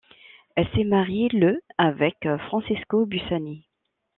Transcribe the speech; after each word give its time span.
Elle 0.55 0.67
s'est 0.73 0.83
mariée 0.83 1.27
le 1.31 1.61
avec 1.77 2.27
Francesco 2.47 3.05
Bussani. 3.05 3.67